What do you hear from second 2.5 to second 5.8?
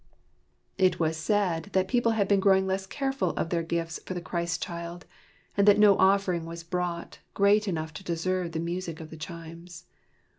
less careful of their gifts for the Christ child, and that